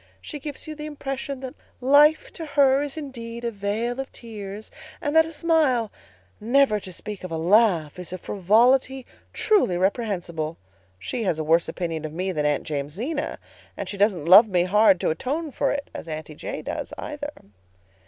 [0.19, 4.71] She gives you the impression that life to her is indeed a vale of tears,
[4.99, 5.91] and that a smile,
[6.39, 10.57] never to speak of a laugh, is a frivolity truly reprehensible.
[10.97, 13.37] She has a worse opinion of me than Aunt Jamesina,
[13.77, 16.63] and she doesn't love me hard to atone for it, as Aunty J.
[16.63, 17.29] does, either.